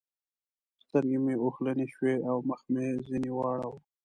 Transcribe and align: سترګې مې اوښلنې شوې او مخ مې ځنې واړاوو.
سترګې 0.83 1.17
مې 1.23 1.33
اوښلنې 1.43 1.85
شوې 1.93 2.15
او 2.29 2.37
مخ 2.49 2.61
مې 2.71 2.85
ځنې 3.07 3.31
واړاوو. 3.33 3.77